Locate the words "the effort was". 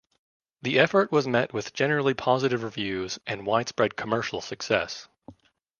0.63-1.27